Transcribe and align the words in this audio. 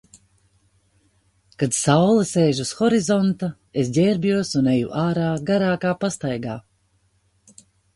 Kad 1.63 1.75
saule 1.81 2.25
sēž 2.31 2.63
uz 2.65 2.73
horizonta, 2.81 3.51
es 3.83 3.95
ģērbjos 4.01 4.57
un 4.63 4.75
eju 4.75 4.93
ārā 5.07 5.31
garākā 5.53 5.97
pastaigā. 6.05 6.63